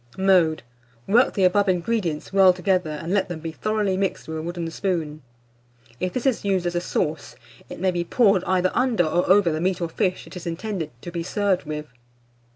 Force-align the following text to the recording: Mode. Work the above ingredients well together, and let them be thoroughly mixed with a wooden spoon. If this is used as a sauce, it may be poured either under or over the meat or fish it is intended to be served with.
Mode. 0.17 0.63
Work 1.05 1.35
the 1.35 1.43
above 1.43 1.69
ingredients 1.69 2.33
well 2.33 2.53
together, 2.53 2.89
and 2.89 3.13
let 3.13 3.29
them 3.29 3.39
be 3.39 3.51
thoroughly 3.51 3.95
mixed 3.97 4.27
with 4.27 4.35
a 4.39 4.41
wooden 4.41 4.71
spoon. 4.71 5.21
If 5.99 6.13
this 6.13 6.25
is 6.25 6.43
used 6.43 6.65
as 6.65 6.73
a 6.73 6.81
sauce, 6.81 7.35
it 7.69 7.79
may 7.79 7.91
be 7.91 8.03
poured 8.03 8.43
either 8.45 8.71
under 8.73 9.03
or 9.05 9.29
over 9.29 9.51
the 9.51 9.61
meat 9.61 9.79
or 9.79 9.89
fish 9.89 10.25
it 10.25 10.35
is 10.35 10.47
intended 10.47 10.89
to 11.03 11.11
be 11.11 11.21
served 11.21 11.65
with. 11.65 11.85